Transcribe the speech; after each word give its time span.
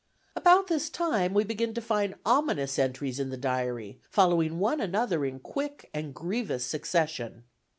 About 0.35 0.65
this 0.65 0.89
time, 0.89 1.31
we 1.35 1.43
begin 1.43 1.75
to 1.75 1.79
find 1.81 2.15
ominous 2.25 2.79
entries 2.79 3.19
in 3.19 3.29
the 3.29 3.37
diary, 3.37 3.99
following 4.09 4.57
one 4.57 4.81
another 4.81 5.23
in 5.25 5.37
quick 5.39 5.91
and 5.93 6.11
grievous 6.15 6.65
succession. 6.65 7.43